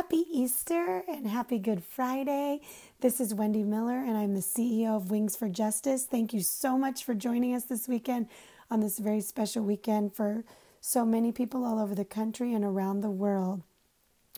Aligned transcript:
Happy 0.00 0.24
Easter 0.32 1.04
and 1.06 1.26
happy 1.26 1.58
Good 1.58 1.84
Friday. 1.84 2.62
This 3.00 3.20
is 3.20 3.34
Wendy 3.34 3.62
Miller, 3.62 3.98
and 3.98 4.16
I'm 4.16 4.32
the 4.32 4.40
CEO 4.40 4.96
of 4.96 5.10
Wings 5.10 5.36
for 5.36 5.46
Justice. 5.46 6.06
Thank 6.06 6.32
you 6.32 6.40
so 6.40 6.78
much 6.78 7.04
for 7.04 7.12
joining 7.12 7.54
us 7.54 7.64
this 7.64 7.86
weekend 7.86 8.26
on 8.70 8.80
this 8.80 8.98
very 8.98 9.20
special 9.20 9.62
weekend 9.62 10.14
for 10.14 10.42
so 10.80 11.04
many 11.04 11.32
people 11.32 11.66
all 11.66 11.78
over 11.78 11.94
the 11.94 12.06
country 12.06 12.54
and 12.54 12.64
around 12.64 13.02
the 13.02 13.10
world. 13.10 13.62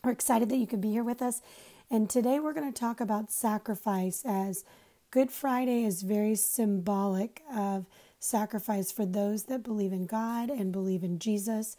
We're 0.02 0.11
excited 0.11 0.48
that 0.48 0.56
you 0.56 0.66
could 0.66 0.80
be 0.80 0.90
here 0.90 1.04
with 1.04 1.22
us. 1.22 1.40
And 1.88 2.10
today 2.10 2.40
we're 2.40 2.54
going 2.54 2.72
to 2.72 2.80
talk 2.80 3.00
about 3.00 3.30
sacrifice 3.30 4.24
as 4.26 4.64
Good 5.12 5.30
Friday 5.30 5.84
is 5.84 6.02
very 6.02 6.34
symbolic 6.34 7.40
of 7.54 7.86
sacrifice 8.18 8.90
for 8.90 9.06
those 9.06 9.44
that 9.44 9.62
believe 9.62 9.92
in 9.92 10.06
God 10.06 10.50
and 10.50 10.72
believe 10.72 11.04
in 11.04 11.20
Jesus 11.20 11.76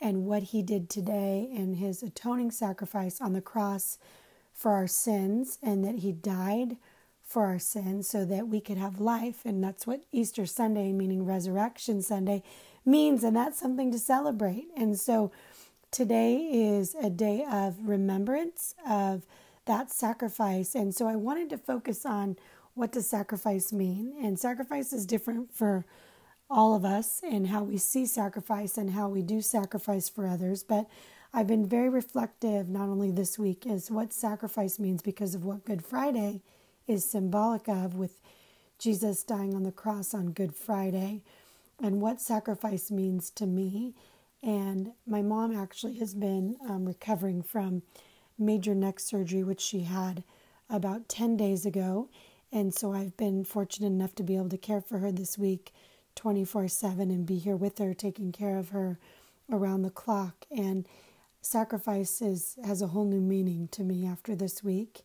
and 0.00 0.24
what 0.24 0.44
he 0.44 0.62
did 0.62 0.88
today 0.90 1.48
and 1.54 1.76
his 1.76 2.02
atoning 2.02 2.50
sacrifice 2.50 3.20
on 3.20 3.32
the 3.32 3.40
cross 3.40 3.98
for 4.52 4.72
our 4.72 4.86
sins 4.86 5.58
and 5.62 5.84
that 5.84 5.98
he 6.00 6.12
died 6.12 6.76
for 7.22 7.46
our 7.46 7.58
sins 7.58 8.08
so 8.08 8.24
that 8.24 8.48
we 8.48 8.60
could 8.60 8.78
have 8.78 9.00
life. 9.00 9.44
And 9.44 9.62
that's 9.62 9.86
what 9.86 10.04
Easter 10.12 10.46
Sunday, 10.46 10.92
meaning 10.92 11.24
Resurrection 11.24 12.00
Sunday, 12.02 12.42
means. 12.84 13.24
And 13.24 13.36
that's 13.36 13.58
something 13.58 13.90
to 13.92 13.98
celebrate. 13.98 14.68
And 14.76 14.98
so 14.98 15.32
today 15.90 16.36
is 16.52 16.94
a 16.94 17.10
day 17.10 17.44
of 17.50 17.88
remembrance 17.88 18.74
of 18.88 19.26
that 19.66 19.90
sacrifice. 19.90 20.74
And 20.74 20.94
so 20.94 21.08
I 21.08 21.16
wanted 21.16 21.50
to 21.50 21.58
focus 21.58 22.06
on 22.06 22.36
what 22.74 22.92
does 22.92 23.08
sacrifice 23.08 23.72
mean? 23.72 24.14
And 24.22 24.38
sacrifice 24.38 24.92
is 24.92 25.06
different 25.06 25.52
for 25.52 25.84
all 26.48 26.74
of 26.74 26.84
us 26.84 27.20
and 27.22 27.48
how 27.48 27.62
we 27.62 27.76
see 27.76 28.06
sacrifice 28.06 28.78
and 28.78 28.90
how 28.90 29.08
we 29.08 29.22
do 29.22 29.40
sacrifice 29.40 30.08
for 30.08 30.26
others. 30.26 30.62
But 30.62 30.86
I've 31.34 31.46
been 31.46 31.66
very 31.66 31.88
reflective, 31.88 32.68
not 32.68 32.88
only 32.88 33.10
this 33.10 33.38
week, 33.38 33.66
as 33.66 33.90
what 33.90 34.12
sacrifice 34.12 34.78
means 34.78 35.02
because 35.02 35.34
of 35.34 35.44
what 35.44 35.64
Good 35.64 35.84
Friday 35.84 36.40
is 36.86 37.04
symbolic 37.04 37.68
of, 37.68 37.96
with 37.96 38.20
Jesus 38.78 39.22
dying 39.22 39.54
on 39.54 39.64
the 39.64 39.72
cross 39.72 40.14
on 40.14 40.30
Good 40.30 40.54
Friday, 40.54 41.22
and 41.82 42.00
what 42.00 42.20
sacrifice 42.20 42.90
means 42.90 43.30
to 43.30 43.46
me. 43.46 43.94
And 44.42 44.92
my 45.06 45.22
mom 45.22 45.54
actually 45.54 45.94
has 45.98 46.14
been 46.14 46.56
um, 46.68 46.84
recovering 46.86 47.42
from 47.42 47.82
major 48.38 48.74
neck 48.74 49.00
surgery, 49.00 49.42
which 49.42 49.60
she 49.60 49.80
had 49.80 50.22
about 50.70 51.08
10 51.08 51.36
days 51.36 51.66
ago. 51.66 52.08
And 52.52 52.72
so 52.72 52.92
I've 52.92 53.16
been 53.16 53.44
fortunate 53.44 53.88
enough 53.88 54.14
to 54.14 54.22
be 54.22 54.36
able 54.36 54.48
to 54.50 54.58
care 54.58 54.80
for 54.80 54.98
her 54.98 55.10
this 55.10 55.36
week 55.36 55.72
24 56.16 56.68
7 56.68 57.10
and 57.10 57.26
be 57.26 57.38
here 57.38 57.56
with 57.56 57.78
her, 57.78 57.94
taking 57.94 58.32
care 58.32 58.58
of 58.58 58.70
her 58.70 58.98
around 59.50 59.82
the 59.82 59.90
clock. 59.90 60.46
And 60.50 60.86
sacrifice 61.40 62.20
is, 62.20 62.56
has 62.64 62.82
a 62.82 62.88
whole 62.88 63.04
new 63.04 63.20
meaning 63.20 63.68
to 63.72 63.84
me 63.84 64.06
after 64.06 64.34
this 64.34 64.64
week. 64.64 65.02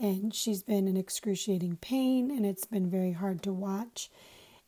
And 0.00 0.34
she's 0.34 0.62
been 0.62 0.88
in 0.88 0.96
excruciating 0.96 1.76
pain, 1.76 2.30
and 2.30 2.46
it's 2.46 2.64
been 2.64 2.90
very 2.90 3.12
hard 3.12 3.42
to 3.42 3.52
watch. 3.52 4.10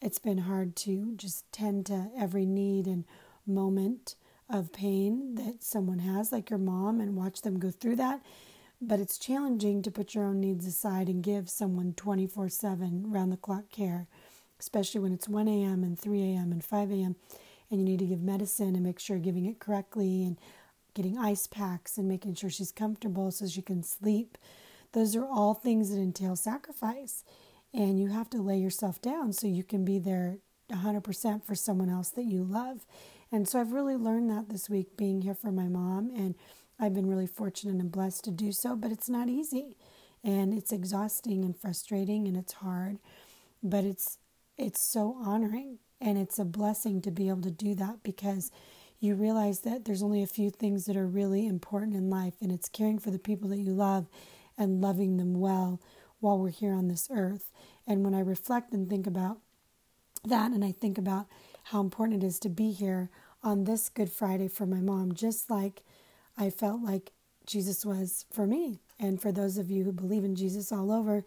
It's 0.00 0.18
been 0.18 0.38
hard 0.38 0.76
to 0.76 1.14
just 1.16 1.50
tend 1.50 1.86
to 1.86 2.10
every 2.16 2.44
need 2.44 2.86
and 2.86 3.04
moment 3.46 4.16
of 4.50 4.72
pain 4.72 5.34
that 5.36 5.64
someone 5.64 6.00
has, 6.00 6.30
like 6.30 6.50
your 6.50 6.58
mom, 6.58 7.00
and 7.00 7.16
watch 7.16 7.42
them 7.42 7.58
go 7.58 7.70
through 7.70 7.96
that. 7.96 8.20
But 8.80 9.00
it's 9.00 9.18
challenging 9.18 9.82
to 9.82 9.90
put 9.90 10.14
your 10.14 10.24
own 10.24 10.40
needs 10.40 10.66
aside 10.66 11.08
and 11.08 11.22
give 11.22 11.48
someone 11.48 11.94
24 11.94 12.50
7 12.50 13.10
round 13.10 13.32
the 13.32 13.36
clock 13.36 13.70
care 13.70 14.06
especially 14.64 15.00
when 15.00 15.12
it's 15.12 15.28
1 15.28 15.46
a.m. 15.46 15.84
and 15.84 15.98
3 15.98 16.22
a.m. 16.22 16.50
and 16.50 16.64
5 16.64 16.90
a.m. 16.90 17.16
and 17.70 17.80
you 17.80 17.86
need 17.86 17.98
to 17.98 18.06
give 18.06 18.22
medicine 18.22 18.74
and 18.74 18.82
make 18.82 18.98
sure 18.98 19.16
you're 19.16 19.24
giving 19.24 19.44
it 19.44 19.58
correctly 19.58 20.24
and 20.24 20.38
getting 20.94 21.18
ice 21.18 21.46
packs 21.46 21.98
and 21.98 22.08
making 22.08 22.34
sure 22.34 22.48
she's 22.48 22.72
comfortable 22.72 23.30
so 23.30 23.46
she 23.46 23.60
can 23.60 23.82
sleep. 23.82 24.38
Those 24.92 25.14
are 25.14 25.26
all 25.26 25.52
things 25.52 25.90
that 25.90 25.98
entail 25.98 26.34
sacrifice. 26.34 27.24
And 27.74 28.00
you 28.00 28.08
have 28.08 28.30
to 28.30 28.38
lay 28.38 28.56
yourself 28.56 29.02
down 29.02 29.34
so 29.34 29.46
you 29.46 29.64
can 29.64 29.84
be 29.84 29.98
there 29.98 30.38
100% 30.70 31.44
for 31.44 31.54
someone 31.54 31.90
else 31.90 32.08
that 32.10 32.24
you 32.24 32.42
love. 32.42 32.86
And 33.30 33.46
so 33.46 33.60
I've 33.60 33.72
really 33.72 33.96
learned 33.96 34.30
that 34.30 34.48
this 34.48 34.70
week 34.70 34.96
being 34.96 35.20
here 35.20 35.34
for 35.34 35.52
my 35.52 35.68
mom. 35.68 36.10
And 36.16 36.36
I've 36.80 36.94
been 36.94 37.08
really 37.08 37.26
fortunate 37.26 37.80
and 37.80 37.92
blessed 37.92 38.24
to 38.24 38.30
do 38.30 38.50
so, 38.50 38.76
but 38.76 38.92
it's 38.92 39.10
not 39.10 39.28
easy. 39.28 39.76
And 40.22 40.54
it's 40.54 40.72
exhausting 40.72 41.44
and 41.44 41.54
frustrating 41.54 42.26
and 42.26 42.36
it's 42.36 42.54
hard. 42.54 42.98
But 43.62 43.84
it's 43.84 44.18
it's 44.56 44.80
so 44.80 45.16
honoring 45.24 45.78
and 46.00 46.18
it's 46.18 46.38
a 46.38 46.44
blessing 46.44 47.00
to 47.02 47.10
be 47.10 47.28
able 47.28 47.42
to 47.42 47.50
do 47.50 47.74
that 47.74 48.02
because 48.02 48.50
you 49.00 49.14
realize 49.14 49.60
that 49.60 49.84
there's 49.84 50.02
only 50.02 50.22
a 50.22 50.26
few 50.26 50.50
things 50.50 50.86
that 50.86 50.96
are 50.96 51.06
really 51.06 51.46
important 51.46 51.94
in 51.94 52.08
life 52.08 52.34
and 52.40 52.52
it's 52.52 52.68
caring 52.68 52.98
for 52.98 53.10
the 53.10 53.18
people 53.18 53.48
that 53.48 53.58
you 53.58 53.72
love 53.72 54.08
and 54.56 54.80
loving 54.80 55.16
them 55.16 55.40
well 55.40 55.80
while 56.20 56.38
we're 56.38 56.48
here 56.48 56.72
on 56.72 56.88
this 56.88 57.08
earth. 57.10 57.50
And 57.86 58.04
when 58.04 58.14
I 58.14 58.20
reflect 58.20 58.72
and 58.72 58.88
think 58.88 59.06
about 59.06 59.38
that 60.24 60.52
and 60.52 60.64
I 60.64 60.72
think 60.72 60.96
about 60.96 61.26
how 61.64 61.80
important 61.80 62.22
it 62.22 62.26
is 62.26 62.38
to 62.40 62.48
be 62.48 62.70
here 62.70 63.10
on 63.42 63.64
this 63.64 63.88
Good 63.88 64.10
Friday 64.10 64.48
for 64.48 64.64
my 64.64 64.80
mom, 64.80 65.14
just 65.14 65.50
like 65.50 65.82
I 66.38 66.48
felt 66.50 66.80
like 66.82 67.12
Jesus 67.46 67.84
was 67.84 68.24
for 68.32 68.46
me. 68.46 68.80
And 68.98 69.20
for 69.20 69.32
those 69.32 69.58
of 69.58 69.70
you 69.70 69.84
who 69.84 69.92
believe 69.92 70.24
in 70.24 70.34
Jesus 70.34 70.72
all 70.72 70.90
over, 70.90 71.24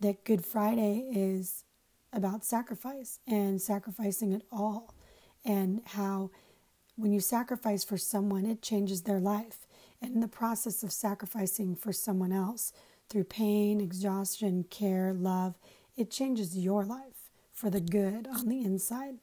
that 0.00 0.24
Good 0.24 0.44
Friday 0.44 1.08
is 1.12 1.64
about 2.16 2.44
sacrifice 2.44 3.20
and 3.26 3.60
sacrificing 3.60 4.32
it 4.32 4.42
all, 4.50 4.94
and 5.44 5.82
how 5.84 6.30
when 6.96 7.12
you 7.12 7.20
sacrifice 7.20 7.84
for 7.84 7.98
someone, 7.98 8.46
it 8.46 8.62
changes 8.62 9.02
their 9.02 9.20
life. 9.20 9.66
And 10.00 10.14
in 10.14 10.20
the 10.20 10.28
process 10.28 10.82
of 10.82 10.92
sacrificing 10.92 11.76
for 11.76 11.92
someone 11.92 12.32
else 12.32 12.72
through 13.08 13.24
pain, 13.24 13.80
exhaustion, 13.80 14.64
care, 14.64 15.12
love, 15.12 15.58
it 15.96 16.10
changes 16.10 16.56
your 16.56 16.84
life 16.84 17.30
for 17.52 17.70
the 17.70 17.80
good 17.80 18.26
on 18.26 18.48
the 18.48 18.62
inside. 18.62 19.16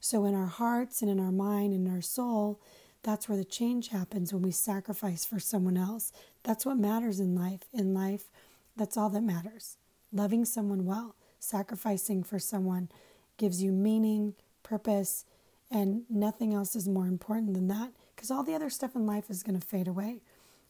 So, 0.00 0.24
in 0.24 0.34
our 0.34 0.46
hearts 0.46 1.02
and 1.02 1.10
in 1.10 1.20
our 1.20 1.32
mind 1.32 1.74
and 1.74 1.88
our 1.88 2.00
soul, 2.00 2.60
that's 3.02 3.28
where 3.28 3.38
the 3.38 3.44
change 3.44 3.88
happens 3.88 4.32
when 4.32 4.42
we 4.42 4.50
sacrifice 4.50 5.24
for 5.24 5.38
someone 5.38 5.76
else. 5.76 6.12
That's 6.42 6.64
what 6.64 6.78
matters 6.78 7.20
in 7.20 7.34
life. 7.34 7.62
In 7.72 7.94
life, 7.94 8.30
that's 8.76 8.96
all 8.96 9.10
that 9.10 9.22
matters. 9.22 9.76
Loving 10.12 10.44
someone 10.44 10.84
well 10.86 11.14
sacrificing 11.40 12.22
for 12.22 12.38
someone 12.38 12.88
gives 13.36 13.62
you 13.62 13.72
meaning, 13.72 14.34
purpose, 14.62 15.24
and 15.70 16.02
nothing 16.08 16.54
else 16.54 16.76
is 16.76 16.88
more 16.88 17.06
important 17.06 17.54
than 17.54 17.68
that 17.68 17.90
because 18.14 18.30
all 18.30 18.44
the 18.44 18.54
other 18.54 18.70
stuff 18.70 18.94
in 18.94 19.06
life 19.06 19.30
is 19.30 19.42
going 19.42 19.58
to 19.58 19.66
fade 19.66 19.88
away. 19.88 20.20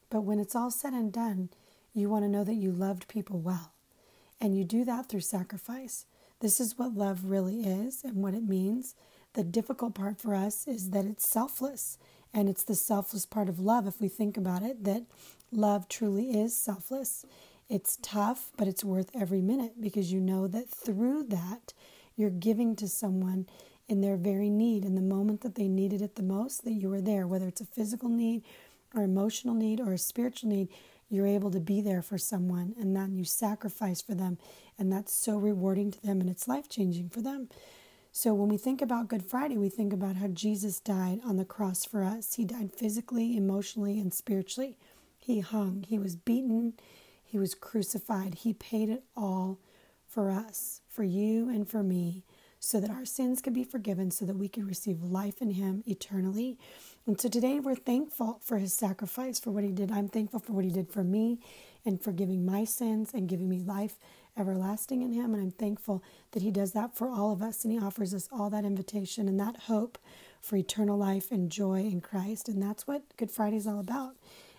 But 0.08 0.22
when 0.22 0.38
it's 0.38 0.54
all 0.56 0.70
said 0.70 0.92
and 0.92 1.12
done, 1.12 1.50
you 1.92 2.08
want 2.08 2.24
to 2.24 2.28
know 2.28 2.44
that 2.44 2.54
you 2.54 2.70
loved 2.70 3.08
people 3.08 3.40
well. 3.40 3.72
And 4.40 4.56
you 4.56 4.64
do 4.64 4.84
that 4.84 5.08
through 5.08 5.20
sacrifice. 5.20 6.06
This 6.40 6.60
is 6.60 6.78
what 6.78 6.94
love 6.94 7.24
really 7.24 7.62
is 7.62 8.02
and 8.04 8.16
what 8.16 8.34
it 8.34 8.48
means. 8.48 8.94
The 9.34 9.44
difficult 9.44 9.94
part 9.94 10.20
for 10.20 10.34
us 10.34 10.66
is 10.66 10.90
that 10.90 11.04
it's 11.04 11.28
selfless. 11.28 11.98
And 12.32 12.48
it's 12.48 12.62
the 12.62 12.74
selfless 12.74 13.26
part 13.26 13.48
of 13.48 13.58
love, 13.58 13.86
if 13.86 14.00
we 14.00 14.08
think 14.08 14.36
about 14.36 14.62
it, 14.62 14.84
that 14.84 15.02
love 15.50 15.88
truly 15.88 16.38
is 16.38 16.56
selfless. 16.56 17.26
It's 17.70 17.98
tough, 18.02 18.50
but 18.56 18.66
it's 18.66 18.82
worth 18.82 19.10
every 19.14 19.40
minute 19.40 19.80
because 19.80 20.12
you 20.12 20.20
know 20.20 20.48
that 20.48 20.68
through 20.68 21.22
that, 21.28 21.72
you're 22.16 22.28
giving 22.28 22.74
to 22.74 22.88
someone 22.88 23.46
in 23.86 24.00
their 24.00 24.16
very 24.16 24.50
need, 24.50 24.84
in 24.84 24.96
the 24.96 25.00
moment 25.00 25.42
that 25.42 25.54
they 25.54 25.68
needed 25.68 26.02
it 26.02 26.16
the 26.16 26.22
most, 26.24 26.64
that 26.64 26.72
you 26.72 26.88
were 26.90 27.00
there, 27.00 27.28
whether 27.28 27.46
it's 27.46 27.60
a 27.60 27.64
physical 27.64 28.08
need 28.08 28.42
or 28.92 29.02
emotional 29.04 29.54
need 29.54 29.78
or 29.78 29.92
a 29.92 29.98
spiritual 29.98 30.50
need, 30.50 30.68
you're 31.08 31.28
able 31.28 31.52
to 31.52 31.60
be 31.60 31.80
there 31.80 32.02
for 32.02 32.18
someone 32.18 32.74
and 32.76 32.96
then 32.96 33.14
you 33.14 33.24
sacrifice 33.24 34.02
for 34.02 34.14
them. 34.14 34.36
And 34.76 34.92
that's 34.92 35.12
so 35.12 35.38
rewarding 35.38 35.92
to 35.92 36.02
them 36.02 36.20
and 36.20 36.28
it's 36.28 36.48
life 36.48 36.68
changing 36.68 37.10
for 37.10 37.22
them. 37.22 37.48
So 38.10 38.34
when 38.34 38.48
we 38.48 38.56
think 38.56 38.82
about 38.82 39.06
Good 39.06 39.24
Friday, 39.24 39.56
we 39.56 39.68
think 39.68 39.92
about 39.92 40.16
how 40.16 40.26
Jesus 40.26 40.80
died 40.80 41.20
on 41.24 41.36
the 41.36 41.44
cross 41.44 41.84
for 41.84 42.02
us. 42.02 42.34
He 42.34 42.44
died 42.44 42.72
physically, 42.72 43.36
emotionally, 43.36 44.00
and 44.00 44.12
spiritually. 44.12 44.76
He 45.18 45.38
hung, 45.38 45.84
he 45.86 46.00
was 46.00 46.16
beaten, 46.16 46.74
he 47.30 47.38
was 47.38 47.54
crucified. 47.54 48.34
He 48.34 48.52
paid 48.52 48.88
it 48.88 49.04
all 49.16 49.60
for 50.04 50.32
us, 50.32 50.80
for 50.88 51.04
you 51.04 51.48
and 51.48 51.68
for 51.68 51.80
me, 51.80 52.24
so 52.58 52.80
that 52.80 52.90
our 52.90 53.04
sins 53.04 53.40
could 53.40 53.54
be 53.54 53.62
forgiven, 53.62 54.10
so 54.10 54.24
that 54.24 54.36
we 54.36 54.48
could 54.48 54.66
receive 54.66 55.00
life 55.00 55.40
in 55.40 55.50
Him 55.50 55.84
eternally. 55.86 56.58
And 57.06 57.20
so 57.20 57.28
today 57.28 57.60
we're 57.60 57.76
thankful 57.76 58.40
for 58.42 58.58
His 58.58 58.74
sacrifice, 58.74 59.38
for 59.38 59.52
what 59.52 59.62
He 59.62 59.70
did. 59.70 59.92
I'm 59.92 60.08
thankful 60.08 60.40
for 60.40 60.52
what 60.54 60.64
He 60.64 60.72
did 60.72 60.90
for 60.90 61.04
me 61.04 61.38
and 61.86 62.02
forgiving 62.02 62.44
my 62.44 62.64
sins 62.64 63.12
and 63.14 63.28
giving 63.28 63.48
me 63.48 63.60
life 63.60 63.94
everlasting 64.36 65.02
in 65.02 65.12
Him. 65.12 65.32
And 65.32 65.40
I'm 65.40 65.52
thankful 65.52 66.02
that 66.32 66.42
He 66.42 66.50
does 66.50 66.72
that 66.72 66.96
for 66.96 67.08
all 67.08 67.32
of 67.32 67.42
us 67.42 67.62
and 67.62 67.72
He 67.72 67.78
offers 67.78 68.12
us 68.12 68.28
all 68.32 68.50
that 68.50 68.64
invitation 68.64 69.28
and 69.28 69.38
that 69.38 69.56
hope 69.68 69.98
for 70.40 70.56
eternal 70.56 70.98
life 70.98 71.30
and 71.30 71.48
joy 71.48 71.82
in 71.82 72.00
Christ. 72.00 72.48
And 72.48 72.60
that's 72.60 72.88
what 72.88 73.16
Good 73.16 73.30
Friday 73.30 73.58
is 73.58 73.68
all 73.68 73.78
about. 73.78 74.16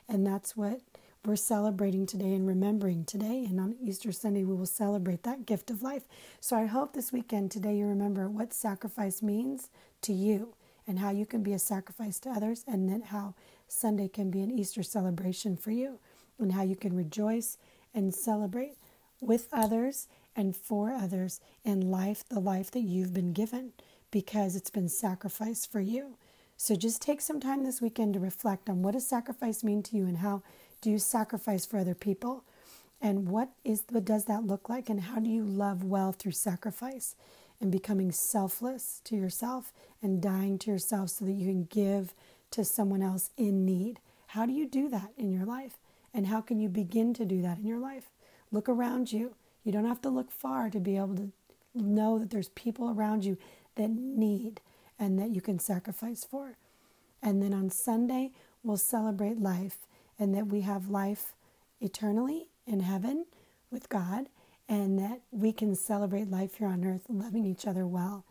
And 0.07 0.25
that's 0.25 0.55
what 0.55 0.79
we're 1.25 1.35
celebrating 1.35 2.05
today 2.07 2.33
and 2.33 2.47
remembering 2.47 3.05
today. 3.05 3.45
And 3.47 3.59
on 3.59 3.75
Easter 3.79 4.11
Sunday, 4.11 4.43
we 4.43 4.55
will 4.55 4.65
celebrate 4.65 5.23
that 5.23 5.45
gift 5.45 5.69
of 5.69 5.83
life. 5.83 6.03
So 6.39 6.55
I 6.55 6.65
hope 6.65 6.93
this 6.93 7.11
weekend, 7.11 7.51
today, 7.51 7.75
you 7.77 7.85
remember 7.85 8.27
what 8.27 8.53
sacrifice 8.53 9.21
means 9.21 9.69
to 10.01 10.13
you 10.13 10.55
and 10.87 10.97
how 10.97 11.11
you 11.11 11.27
can 11.27 11.43
be 11.43 11.53
a 11.53 11.59
sacrifice 11.59 12.19
to 12.19 12.29
others, 12.29 12.63
and 12.67 12.89
then 12.89 13.01
how 13.01 13.35
Sunday 13.67 14.07
can 14.07 14.31
be 14.31 14.41
an 14.41 14.51
Easter 14.51 14.81
celebration 14.81 15.55
for 15.55 15.71
you. 15.71 15.99
and 16.39 16.53
how 16.53 16.63
you 16.63 16.75
can 16.75 16.95
rejoice 16.95 17.57
and 17.93 18.15
celebrate 18.15 18.75
with 19.19 19.47
others 19.53 20.07
and 20.35 20.55
for 20.55 20.91
others 20.91 21.39
in 21.63 21.91
life, 21.91 22.27
the 22.29 22.39
life 22.39 22.71
that 22.71 22.79
you've 22.81 23.13
been 23.13 23.31
given 23.31 23.71
because 24.09 24.55
it's 24.55 24.71
been 24.71 24.89
sacrificed 24.89 25.71
for 25.71 25.79
you. 25.79 26.17
So 26.57 26.75
just 26.75 27.01
take 27.01 27.21
some 27.21 27.39
time 27.39 27.63
this 27.63 27.79
weekend 27.79 28.15
to 28.15 28.19
reflect 28.19 28.69
on 28.69 28.81
what 28.81 28.93
does 28.93 29.07
sacrifice 29.07 29.63
mean 29.63 29.83
to 29.83 29.95
you 29.95 30.05
and 30.05 30.17
how 30.17 30.41
do 30.81 30.89
you 30.89 30.99
sacrifice 30.99 31.65
for 31.65 31.77
other 31.77 31.95
people? 31.95 32.43
And 33.01 33.29
what 33.29 33.49
is 33.63 33.83
what 33.89 34.05
does 34.05 34.25
that 34.25 34.45
look 34.45 34.69
like 34.69 34.89
and 34.89 35.01
how 35.01 35.19
do 35.19 35.29
you 35.29 35.43
love 35.43 35.83
well 35.83 36.11
through 36.11 36.33
sacrifice 36.33 37.15
and 37.59 37.71
becoming 37.71 38.11
selfless 38.11 39.01
to 39.05 39.15
yourself 39.15 39.71
and 40.01 40.21
dying 40.21 40.57
to 40.59 40.71
yourself 40.71 41.09
so 41.09 41.25
that 41.25 41.33
you 41.33 41.47
can 41.47 41.63
give 41.65 42.13
to 42.51 42.63
someone 42.63 43.01
else 43.01 43.31
in 43.37 43.65
need? 43.65 43.99
How 44.27 44.45
do 44.45 44.53
you 44.53 44.67
do 44.67 44.89
that 44.89 45.11
in 45.17 45.31
your 45.31 45.45
life? 45.45 45.77
And 46.13 46.27
how 46.27 46.41
can 46.41 46.59
you 46.59 46.69
begin 46.69 47.13
to 47.15 47.25
do 47.25 47.41
that 47.41 47.57
in 47.57 47.65
your 47.65 47.79
life? 47.79 48.11
Look 48.51 48.67
around 48.67 49.11
you. 49.11 49.35
You 49.63 49.71
don't 49.71 49.85
have 49.85 50.01
to 50.01 50.09
look 50.09 50.31
far 50.31 50.69
to 50.69 50.79
be 50.79 50.97
able 50.97 51.15
to 51.15 51.31
know 51.73 52.19
that 52.19 52.29
there's 52.29 52.49
people 52.49 52.89
around 52.89 53.23
you 53.23 53.37
that 53.75 53.89
need 53.89 54.61
and 54.99 55.17
that 55.19 55.29
you 55.31 55.41
can 55.41 55.59
sacrifice 55.59 56.23
for. 56.23 56.57
And 57.21 57.41
then 57.41 57.53
on 57.53 57.69
Sunday, 57.69 58.31
we'll 58.63 58.77
celebrate 58.77 59.39
life 59.39 59.77
and 60.21 60.35
that 60.35 60.47
we 60.47 60.61
have 60.61 60.87
life 60.87 61.33
eternally 61.79 62.45
in 62.67 62.81
heaven 62.81 63.25
with 63.71 63.89
God 63.89 64.27
and 64.69 64.99
that 64.99 65.21
we 65.31 65.51
can 65.51 65.73
celebrate 65.73 66.29
life 66.29 66.55
here 66.59 66.67
on 66.67 66.85
earth, 66.85 67.05
loving 67.09 67.43
each 67.43 67.65
other 67.65 67.87
well 67.87 68.23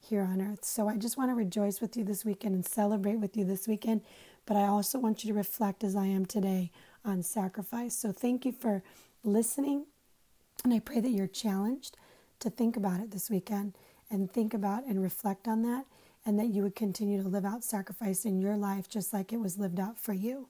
here 0.00 0.22
on 0.22 0.40
earth. 0.40 0.64
So 0.64 0.88
I 0.88 0.96
just 0.96 1.18
want 1.18 1.30
to 1.30 1.34
rejoice 1.34 1.82
with 1.82 1.98
you 1.98 2.02
this 2.02 2.24
weekend 2.24 2.54
and 2.54 2.64
celebrate 2.64 3.16
with 3.16 3.36
you 3.36 3.44
this 3.44 3.68
weekend. 3.68 4.00
But 4.46 4.56
I 4.56 4.64
also 4.64 4.98
want 4.98 5.22
you 5.22 5.32
to 5.32 5.36
reflect 5.36 5.84
as 5.84 5.94
I 5.94 6.06
am 6.06 6.24
today 6.24 6.70
on 7.04 7.22
sacrifice. 7.22 7.94
So 7.94 8.10
thank 8.10 8.46
you 8.46 8.52
for 8.52 8.82
listening. 9.22 9.84
And 10.64 10.72
I 10.72 10.78
pray 10.78 11.00
that 11.00 11.10
you're 11.10 11.26
challenged 11.26 11.98
to 12.40 12.48
think 12.48 12.74
about 12.74 13.00
it 13.00 13.10
this 13.10 13.28
weekend 13.28 13.74
and 14.10 14.32
think 14.32 14.54
about 14.54 14.86
and 14.86 15.02
reflect 15.02 15.46
on 15.46 15.62
that, 15.62 15.84
and 16.24 16.38
that 16.38 16.48
you 16.48 16.62
would 16.62 16.74
continue 16.74 17.22
to 17.22 17.28
live 17.28 17.44
out 17.44 17.64
sacrifice 17.64 18.24
in 18.24 18.38
your 18.38 18.56
life 18.56 18.88
just 18.88 19.12
like 19.12 19.30
it 19.30 19.40
was 19.40 19.58
lived 19.58 19.78
out 19.78 19.98
for 19.98 20.14
you. 20.14 20.48